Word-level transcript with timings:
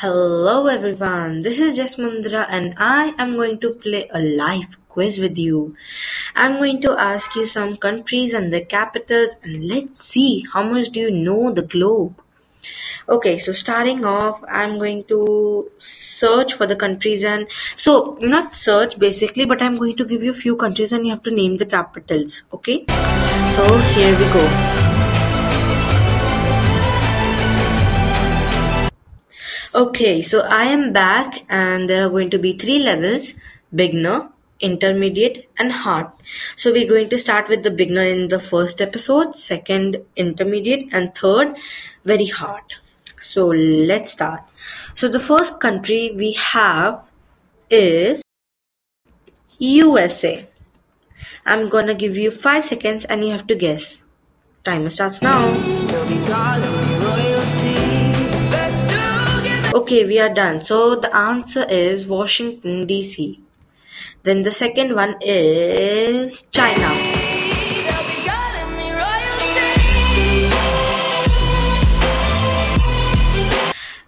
Hello 0.00 0.66
everyone, 0.66 1.42
this 1.42 1.58
is 1.60 1.78
Jasmundra 1.78 2.46
and 2.48 2.72
I 2.78 3.12
am 3.18 3.32
going 3.32 3.58
to 3.58 3.74
play 3.74 4.08
a 4.10 4.18
live 4.18 4.78
quiz 4.88 5.18
with 5.18 5.36
you. 5.36 5.74
I'm 6.34 6.56
going 6.56 6.80
to 6.80 6.92
ask 6.92 7.36
you 7.36 7.44
some 7.44 7.76
countries 7.76 8.32
and 8.32 8.50
their 8.50 8.64
capitals 8.64 9.36
and 9.42 9.68
let's 9.68 10.02
see 10.02 10.46
how 10.54 10.62
much 10.62 10.88
do 10.88 11.00
you 11.00 11.10
know 11.10 11.52
the 11.52 11.60
globe. 11.60 12.14
Okay, 13.10 13.36
so 13.36 13.52
starting 13.52 14.06
off, 14.06 14.42
I'm 14.48 14.78
going 14.78 15.04
to 15.04 15.70
search 15.76 16.54
for 16.54 16.66
the 16.66 16.76
countries 16.76 17.22
and 17.22 17.46
so 17.76 18.16
not 18.22 18.54
search 18.54 18.98
basically, 18.98 19.44
but 19.44 19.60
I'm 19.60 19.74
going 19.76 19.96
to 19.96 20.06
give 20.06 20.22
you 20.22 20.30
a 20.30 20.42
few 20.46 20.56
countries 20.56 20.92
and 20.92 21.04
you 21.04 21.10
have 21.10 21.22
to 21.24 21.30
name 21.30 21.58
the 21.58 21.66
capitals. 21.66 22.44
Okay, 22.54 22.86
so 22.88 23.76
here 23.92 24.18
we 24.18 24.32
go. 24.32 24.89
Okay, 29.80 30.20
so 30.20 30.40
I 30.40 30.64
am 30.64 30.92
back 30.92 31.42
and 31.48 31.88
there 31.88 32.04
are 32.04 32.10
going 32.10 32.28
to 32.30 32.38
be 32.38 32.52
three 32.52 32.80
levels 32.80 33.32
beginner, 33.74 34.28
intermediate, 34.60 35.48
and 35.58 35.72
hard. 35.72 36.08
So 36.54 36.70
we're 36.70 36.86
going 36.86 37.08
to 37.08 37.16
start 37.16 37.48
with 37.48 37.62
the 37.62 37.70
beginner 37.70 38.02
in 38.02 38.28
the 38.28 38.38
first 38.38 38.82
episode, 38.82 39.36
second, 39.36 39.96
intermediate, 40.16 40.92
and 40.92 41.14
third, 41.14 41.56
very 42.04 42.26
hard. 42.26 42.62
So 43.18 43.46
let's 43.46 44.12
start. 44.12 44.42
So 44.92 45.08
the 45.08 45.18
first 45.18 45.60
country 45.60 46.12
we 46.14 46.32
have 46.32 47.10
is 47.70 48.22
USA. 49.56 50.46
I'm 51.46 51.70
gonna 51.70 51.94
give 51.94 52.18
you 52.18 52.30
five 52.30 52.66
seconds 52.66 53.06
and 53.06 53.24
you 53.24 53.30
have 53.30 53.46
to 53.46 53.54
guess. 53.54 54.04
Timer 54.62 54.90
starts 54.90 55.22
now. 55.22 56.79
Okay, 59.72 60.04
we 60.04 60.18
are 60.18 60.34
done. 60.34 60.64
So 60.64 60.96
the 60.96 61.14
answer 61.14 61.64
is 61.68 62.08
Washington 62.08 62.88
DC. 62.88 63.38
Then 64.24 64.42
the 64.42 64.50
second 64.50 64.96
one 64.96 65.14
is 65.20 66.42
China. 66.50 66.90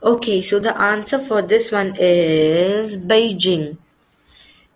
Okay, 0.03 0.43
so 0.43 0.59
the 0.59 0.77
answer 0.77 1.19
for 1.19 1.43
this 1.43 1.71
one 1.71 1.95
is 1.97 2.97
Beijing. 2.97 3.77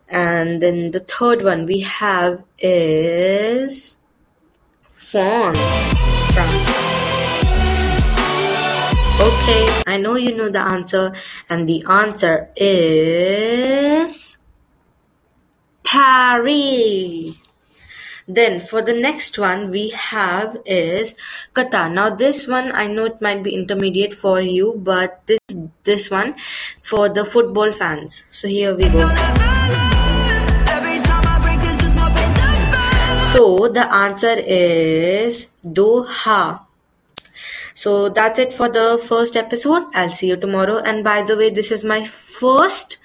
And 0.08 0.62
then 0.62 0.92
the 0.92 1.00
third 1.00 1.42
one 1.42 1.66
we 1.66 1.80
have 1.80 2.44
is 2.60 3.98
France. 4.92 5.58
France. 6.32 6.75
Okay, 9.26 9.82
I 9.86 9.98
know 9.98 10.14
you 10.14 10.34
know 10.36 10.48
the 10.48 10.62
answer, 10.62 11.12
and 11.50 11.68
the 11.68 11.82
answer 11.88 12.48
is 12.54 14.38
Paris. 15.82 17.34
Then 18.28 18.58
for 18.58 18.82
the 18.82 18.92
next 18.92 19.38
one 19.38 19.70
we 19.70 19.90
have 19.90 20.58
is 20.66 21.14
Qatar. 21.54 21.92
Now 21.92 22.10
this 22.10 22.46
one 22.46 22.70
I 22.70 22.86
know 22.86 23.06
it 23.06 23.22
might 23.22 23.42
be 23.42 23.54
intermediate 23.54 24.14
for 24.14 24.40
you, 24.40 24.74
but 24.78 25.22
this 25.26 25.38
this 25.82 26.10
one 26.10 26.34
for 26.82 27.08
the 27.08 27.24
football 27.24 27.70
fans. 27.70 28.24
So 28.30 28.48
here 28.48 28.74
we 28.74 28.90
go. 28.90 29.06
So 33.30 33.70
the 33.70 33.86
answer 33.90 34.34
is 34.38 35.46
Doha. 35.62 36.65
So 37.76 38.08
that's 38.08 38.40
it 38.40 38.52
for 38.52 38.68
the 38.68 39.00
first 39.06 39.36
episode. 39.36 39.84
I'll 39.94 40.10
see 40.10 40.28
you 40.28 40.36
tomorrow. 40.36 40.78
And 40.78 41.04
by 41.04 41.22
the 41.22 41.36
way, 41.36 41.50
this 41.50 41.70
is 41.70 41.84
my 41.84 42.04
first, 42.06 42.98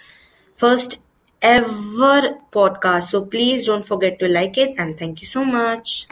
first 0.55 0.99
ever 1.41 2.39
podcast. 2.51 3.03
So 3.05 3.25
please 3.25 3.65
don't 3.67 3.85
forget 3.85 4.17
to 4.19 4.27
like 4.29 4.57
it 4.57 4.75
and 4.79 4.97
thank 4.97 5.21
you 5.21 5.27
so 5.27 5.45
much. 5.45 6.07